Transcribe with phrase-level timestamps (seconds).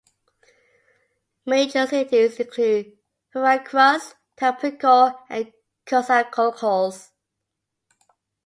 [1.45, 2.97] Major cities include
[3.35, 5.53] Veracruz, Tampico, and
[5.85, 7.09] Coatzacoalcos.